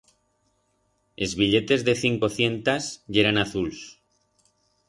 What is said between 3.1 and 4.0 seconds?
yeran azuls.